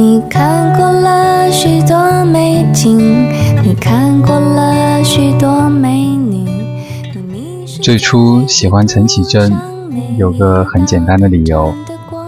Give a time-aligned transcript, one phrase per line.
[0.00, 2.98] 你看过了许多美景
[3.62, 6.48] 你看过了许多美女
[7.30, 9.52] 你最初喜欢陈绮贞
[10.16, 11.74] 有个很简单的理由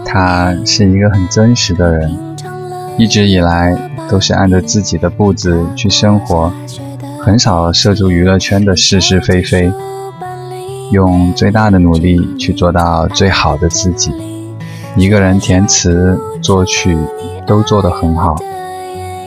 [0.05, 2.15] 她是一个很真实的人
[2.99, 3.75] 一直以来
[4.07, 6.53] 都是按着自己的步子去生活
[7.25, 9.71] 很少涉足娱乐圈的是是非非
[10.91, 14.32] 用最大的努力去做到最好的自己。
[14.95, 16.97] 一个人填词作曲
[17.45, 18.35] 都做得很好，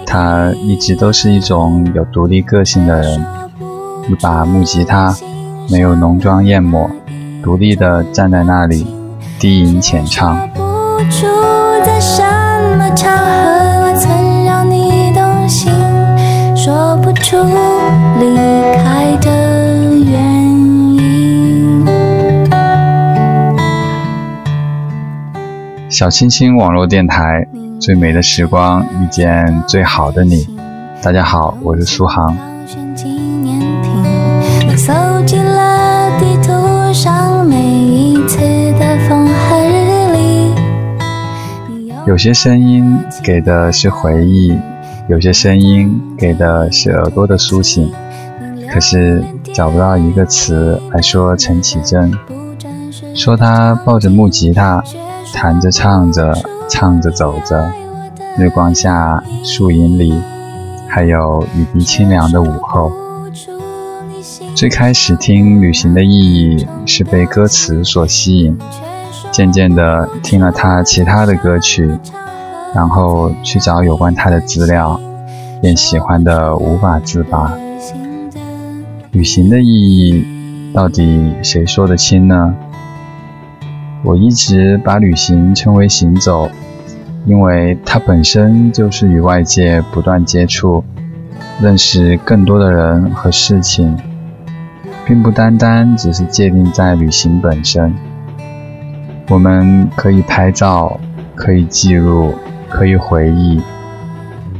[0.06, 3.26] 她一直都是一种有独立个性的人，
[4.08, 5.14] 一把木吉他。
[5.68, 6.88] 没有浓妆艳抹，
[7.42, 8.86] 独立的站在那里，
[9.40, 10.60] 低吟浅唱不
[11.10, 11.26] 出
[11.84, 12.22] 在什
[12.78, 13.24] 么场合
[13.82, 15.72] 我曾让你动心
[16.54, 17.36] 说不出
[18.20, 18.36] 离
[18.76, 18.95] 开。
[25.96, 27.48] 小清新网络电台，
[27.80, 30.46] 最美的时光遇见最好的你。
[31.00, 32.36] 大家好，我是苏杭。
[42.06, 44.54] 有些声音给的是回忆，
[45.08, 47.90] 有些声音给的是耳朵的苏醒，
[48.70, 52.12] 可是找不到一个词来说陈绮贞。
[53.14, 54.84] 说她抱着木吉他，
[55.36, 56.34] 弹着唱着，
[56.66, 57.70] 唱着走着，
[58.38, 60.18] 日光下，树荫里，
[60.88, 62.90] 还有雨滴清凉的午后。
[64.54, 68.58] 最开始听《旅行的意义》是被歌词所吸引。
[69.30, 71.86] 渐渐的听了他其他的歌曲，
[72.74, 74.98] 然后去找有关他的资料，
[75.60, 77.52] 便喜欢的无法自拔。
[79.12, 82.54] 旅行的意义，到底谁说得清呢？
[84.06, 86.48] 我一直把旅行称为行走，
[87.26, 90.84] 因为它本身就是与外界不断接触，
[91.60, 93.98] 认识更多的人和事情，
[95.04, 97.92] 并不单单只是界定在旅行本身。
[99.28, 101.00] 我们可以拍照，
[101.34, 102.32] 可以记录，
[102.68, 103.60] 可以回忆。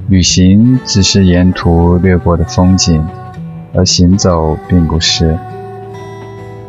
[0.08, 3.00] 旅行只是沿途掠过的风景，
[3.72, 5.38] 而行走并不是。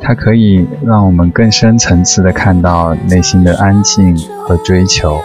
[0.02, 5.20] 它可以让我们更深层次的看到内心的安静和追求。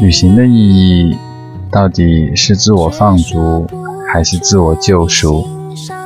[0.00, 1.16] 旅行的意义，
[1.70, 3.66] 到底是自我放逐，
[4.12, 5.46] 还是自我救赎？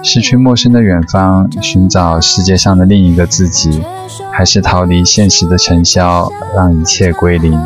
[0.02, 3.82] 是去陌生的远方寻找世界上的另一个自己，
[4.30, 7.58] 还是逃离现实的尘嚣，让一切归零？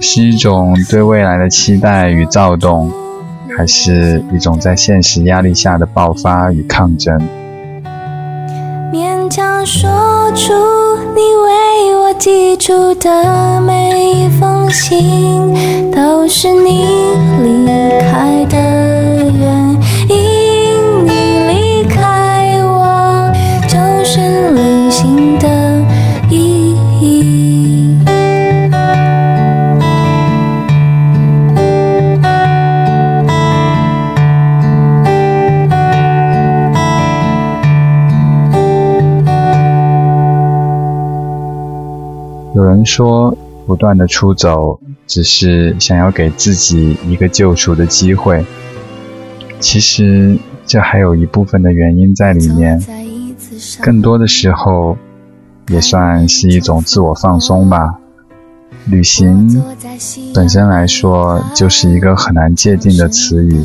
[0.00, 2.92] 是一种对未来的期待与躁动，
[3.56, 7.18] 还是一种在现实压力下的爆发与抗争？
[8.94, 9.90] 勉强说
[10.36, 10.52] 出
[11.16, 16.84] 你为我寄出的每一封信，都是你
[17.42, 17.66] 离
[18.08, 18.93] 开的。
[42.74, 43.36] 人说，
[43.66, 48.44] 不断的出走，只是想要给自己一个救赎的机会。
[49.60, 50.36] 其实，
[50.66, 52.82] 这还有一部分的原因在里面。
[53.80, 54.96] 更多的时候，
[55.68, 57.94] 也算是一种自我放松吧。
[58.86, 59.62] 旅行
[60.34, 63.62] 本身来说，就是一个很难界定的词语，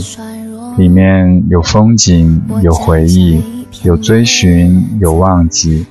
[0.77, 3.41] 里面有风景，有回忆，
[3.83, 5.87] 有追寻，有忘记，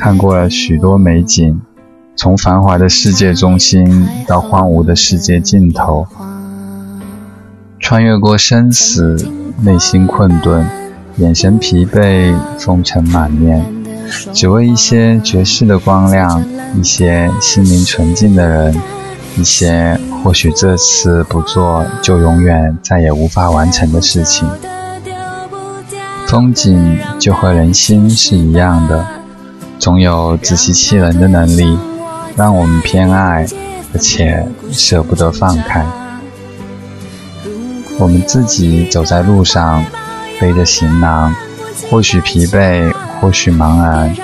[0.00, 1.60] 看过了许多美景。
[2.14, 6.06] 从繁华的世界中心到荒芜的世界尽头，
[7.80, 9.16] 穿越过生死，
[9.62, 10.64] 内心困顿，
[11.16, 13.64] 眼神疲惫，风尘满面，
[14.32, 16.44] 只为一些绝世的光亮，
[16.78, 18.80] 一些心灵纯净的人，
[19.36, 24.46] 一些或许这次不做就永远再也无法完成的事情。
[26.28, 29.04] 风景就和人心是一样的，
[29.78, 31.76] 总有自欺欺人的能力。
[32.36, 33.46] 让我们偏爱，
[33.92, 35.84] 而且舍不得放开。
[37.98, 39.84] 我们自己走在路上，
[40.40, 41.34] 背着行囊，
[41.90, 44.14] 或许疲惫，或许茫然，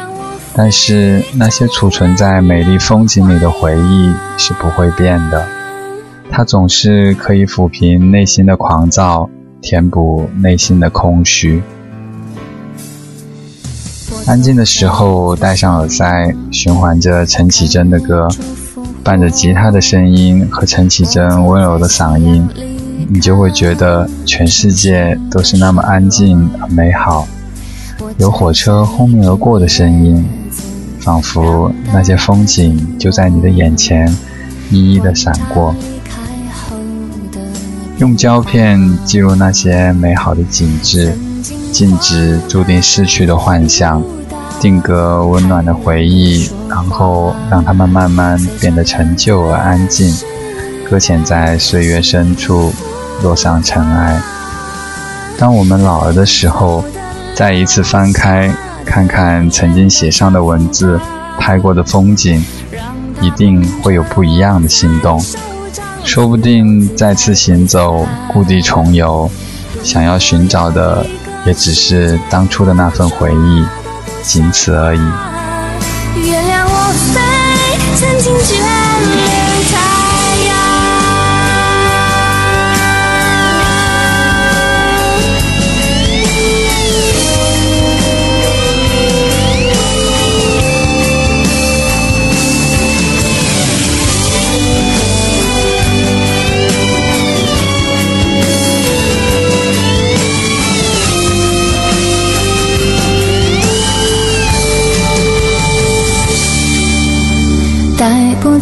[0.55, 5.47] 但是那些储存在美丽风景里的回忆是不会变的。
[6.31, 9.29] 它总是可以抚平内心的狂躁，
[9.61, 11.63] 填补内心的空虚。
[14.29, 18.29] 安静的时候，戴上耳塞，循环着陈绮贞的歌，
[19.03, 22.47] 伴着吉他的声音和陈绮贞温柔的嗓音，
[23.09, 27.27] 你就会觉得全世界都是那么安静而美好，
[28.19, 30.23] 有火车轰鸣而过的声音，
[31.01, 34.15] 仿佛那些风景就在你的眼前
[34.71, 35.75] 一一的闪过。
[37.97, 41.17] 用胶片记录那些美好的景致，
[41.73, 44.03] 禁止注定逝去的幻想，
[44.61, 50.15] 定格温暖的回忆，然后让他们慢慢变得陈旧而安静。
[50.89, 52.73] 搁浅在岁月深处，
[53.23, 54.21] 落上尘埃。
[55.37, 56.83] 当我们老了的时候，
[57.35, 58.51] 再一次翻开，
[58.85, 60.99] 看看曾经写上的文字，
[61.39, 62.43] 拍过的风景，
[63.21, 65.23] 一定会有不一样的心动。
[66.05, 69.31] 说不定再次行走，故地重游，
[69.83, 71.07] 想要寻找的，
[71.47, 73.65] 也只是当初的那份回忆，
[74.23, 75.01] 仅此而已。
[76.29, 76.93] 原谅我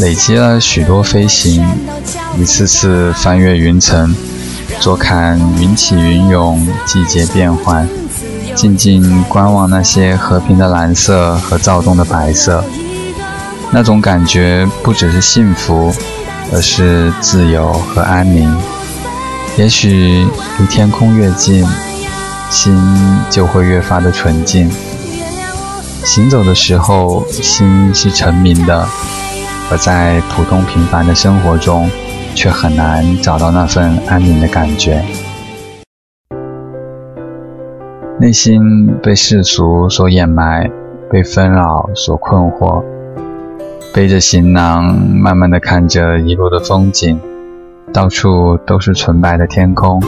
[0.00, 1.62] 累积了许多飞行，
[2.38, 4.14] 一次次翻越云层，
[4.80, 7.86] 坐看云起云涌，季节变换，
[8.54, 12.64] 静静观望那些和平的蓝色和躁动的白色。
[13.70, 15.94] 那种感觉不只是幸福，
[16.50, 18.50] 而是自由和安宁。
[19.58, 20.26] 也许
[20.58, 21.62] 离天空越近，
[22.50, 22.74] 心
[23.28, 24.70] 就会越发的纯净。
[26.02, 28.88] 行走的时候，心是澄明的。
[29.70, 31.88] 而在普通平凡的生活中，
[32.34, 35.00] 却很难找到那份安宁的感觉。
[38.18, 40.70] 内心被世俗所掩埋，
[41.10, 42.84] 被纷扰所困惑，
[43.94, 47.18] 背着行囊，慢慢的看着一路的风景，
[47.92, 50.02] 到处都是纯白的天空，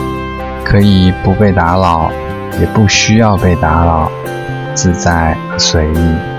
[0.63, 2.11] 可以不被打扰，
[2.59, 4.11] 也不需要被打扰，
[4.75, 6.32] 自在和随意。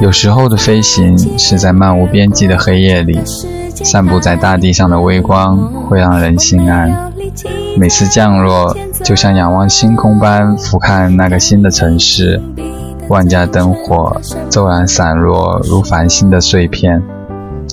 [0.00, 3.20] 有时候的飞行是在漫无边际的黑夜里，
[3.74, 7.12] 散布在大地上的微光会让人心安。
[7.76, 12.40] 每次降落，就像仰望星空般俯瞰那个新的城市。
[13.08, 17.02] 万家灯火骤然散落，如繁星的碎片。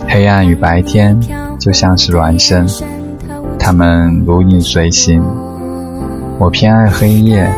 [0.07, 1.17] 黑暗与白天
[1.57, 2.67] 就像是孪生，
[3.57, 5.23] 它们如影随形。
[6.39, 7.49] 我偏爱黑夜，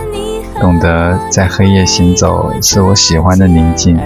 [0.61, 3.97] 懂得在黑夜行走是我喜欢的宁静。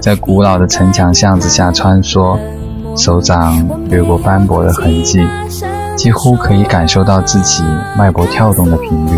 [0.00, 2.38] 在古老的城墙巷子下穿梭，
[2.96, 5.20] 手掌掠过斑驳的痕迹，
[5.94, 7.62] 几乎可以感受到自己
[7.98, 9.10] 脉搏跳动的频率。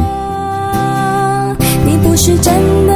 [1.87, 2.55] 你不是真
[2.87, 2.93] 的。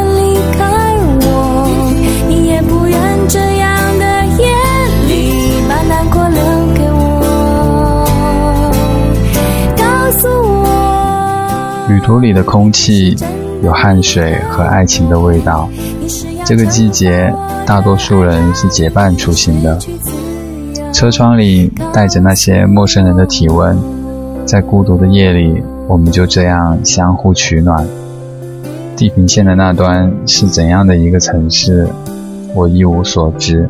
[11.89, 13.17] 旅途里的空气
[13.63, 15.69] 有汗水和爱情的味道。
[16.45, 17.33] 这个季节，
[17.67, 19.79] 大多数人是结伴出行的。
[20.93, 23.77] 车窗里带着那些陌生人的体温，
[24.47, 27.87] 在孤独的夜里，我们就这样相互取暖。
[28.97, 31.89] 地平线的那端是怎样的一个城市，
[32.55, 33.69] 我一无所知。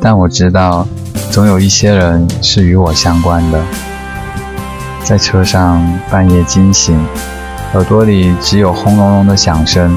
[0.00, 0.86] 但我知道，
[1.30, 3.58] 总有一些人是与我相关的。
[5.02, 6.96] 在车上半夜惊醒。
[7.74, 9.96] 耳朵里只有轰隆隆的响声，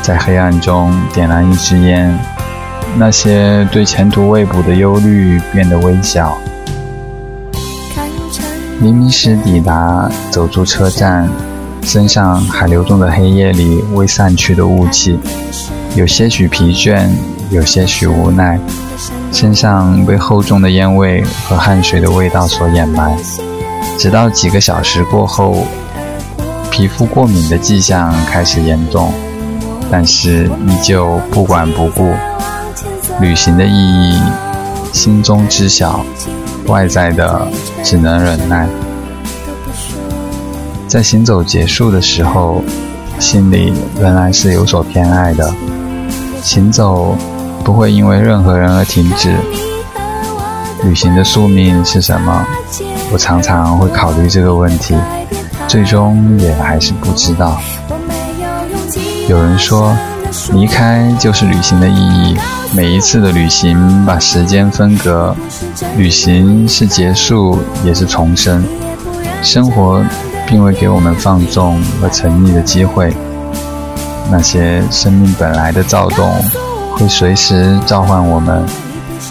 [0.00, 2.18] 在黑暗中点燃一支烟，
[2.96, 6.38] 那些对前途未卜的忧虑变得微小。
[8.80, 11.28] 黎明时抵达，走出车站，
[11.82, 15.18] 身上还流动着黑夜里未散去的雾气，
[15.94, 17.06] 有些许疲倦，
[17.50, 18.58] 有些许无奈，
[19.32, 23.14] 身上被厚重的烟味和汗水的味道所掩埋。
[23.98, 25.66] 直到几个小时过后，
[26.76, 29.10] 皮肤过敏的迹象开始严重，
[29.90, 32.12] 但是依旧不管不顾。
[33.18, 34.20] 旅行的意义，
[34.92, 36.04] 心中知晓，
[36.66, 37.48] 外在的
[37.82, 38.68] 只能忍耐。
[40.86, 42.62] 在行走结束的时候，
[43.18, 45.50] 心里仍然是有所偏爱的。
[46.42, 47.16] 行走
[47.64, 49.34] 不会因为任何人而停止。
[50.84, 52.46] 旅行的宿命是什么？
[53.10, 54.94] 我常常会考虑这个问题，
[55.68, 57.60] 最终也还是不知道。
[59.28, 59.96] 有人说，
[60.52, 62.36] 离开就是旅行的意义。
[62.72, 65.34] 每一次的旅行把时间分隔，
[65.96, 68.64] 旅行是结束，也是重生。
[69.42, 70.04] 生活
[70.46, 73.12] 并未给我们放纵和沉溺的机会。
[74.30, 76.32] 那些生命本来的躁动，
[76.92, 78.64] 会随时召唤我们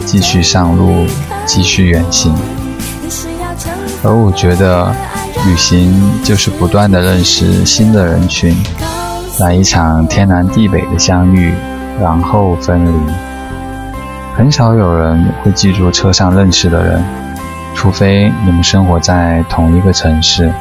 [0.05, 1.05] 继续上路，
[1.45, 2.33] 继续远行。
[4.03, 4.93] 而我觉得，
[5.43, 8.55] 旅行就是不断的认识新的人群，
[9.39, 11.53] 来一场天南地北的相遇，
[11.99, 12.91] 然后分离。
[14.35, 17.03] 很少有人会记住车上认识的人，
[17.75, 20.51] 除非你们生活在同一个城市。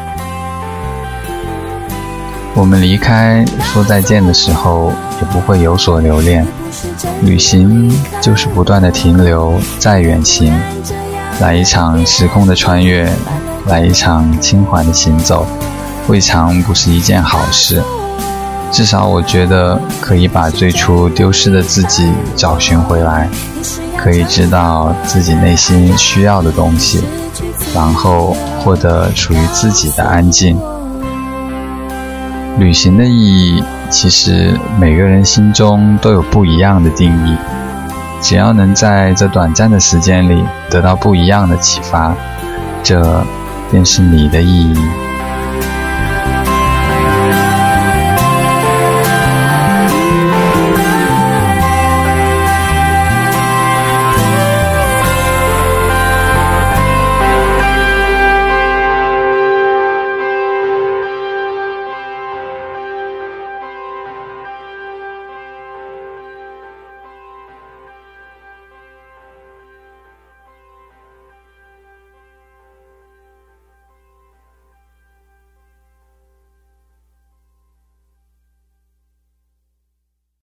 [2.54, 6.46] 我们离开说再见的时候，也不会有所留恋。
[7.22, 7.90] 旅行
[8.20, 10.52] 就是不断的停留，再远行。
[11.40, 13.10] 来一场时空的穿越，
[13.66, 15.46] 来一场轻缓的行走，
[16.08, 17.82] 未尝不是一件好事。
[18.70, 23.28] 至少我觉得可以把最初丢失的自己找寻回来，
[23.96, 27.02] 可以知道自己内心需要的东西，
[27.74, 30.58] 然后获得属于自己的安静。
[32.58, 37.36] 旅行的意义，其实每个人心中都有不一样的定义。
[38.20, 42.14] 只要能在这短暂的时间里得到不一样的启发，
[42.82, 43.24] 这
[43.74, 45.03] 便是你的意义。